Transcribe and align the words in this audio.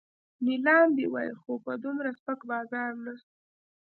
نیلام 0.45 0.87
دې 0.97 1.05
وای 1.11 1.29
خو 1.41 1.51
په 1.65 1.71
دومره 1.83 2.09
سپک 2.19 2.39
بازار 2.51 2.91
نه. 3.05 3.13